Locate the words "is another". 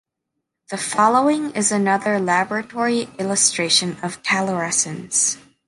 1.51-2.19